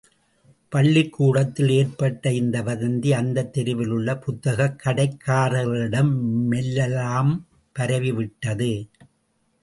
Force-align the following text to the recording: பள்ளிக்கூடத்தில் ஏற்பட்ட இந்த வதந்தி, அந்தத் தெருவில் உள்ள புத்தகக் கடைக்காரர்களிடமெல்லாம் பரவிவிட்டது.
பள்ளிக்கூடத்தில் 0.69 1.69
ஏற்பட்ட 1.69 2.33
இந்த 2.33 2.61
வதந்தி, 2.61 3.11
அந்தத் 3.11 3.53
தெருவில் 3.53 3.87
உள்ள 3.87 4.17
புத்தகக் 4.17 4.81
கடைக்காரர்களிடமெல்லாம் 4.85 7.41
பரவிவிட்டது. 7.79 8.89